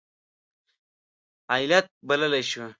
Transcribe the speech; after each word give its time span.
علت 1.53 1.85
بللی 2.07 2.41
شو. 2.49 2.63